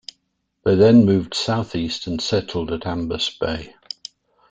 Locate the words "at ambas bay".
2.71-3.75